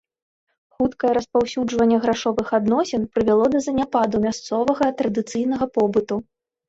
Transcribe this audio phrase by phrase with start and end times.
[0.77, 6.15] Хуткае распаўсюджванне грашовых адносін прывяло да заняпаду мясцовага традыцыйнага побыту.